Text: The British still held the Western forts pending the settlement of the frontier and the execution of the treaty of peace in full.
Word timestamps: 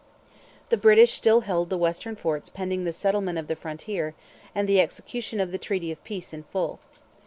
The 0.69 0.77
British 0.77 1.13
still 1.13 1.41
held 1.41 1.69
the 1.69 1.77
Western 1.77 2.15
forts 2.15 2.49
pending 2.49 2.85
the 2.85 2.91
settlement 2.91 3.37
of 3.37 3.45
the 3.45 3.55
frontier 3.55 4.15
and 4.55 4.67
the 4.67 4.81
execution 4.81 5.39
of 5.39 5.51
the 5.51 5.59
treaty 5.59 5.91
of 5.91 6.03
peace 6.03 6.33
in 6.33 6.41
full. 6.41 6.79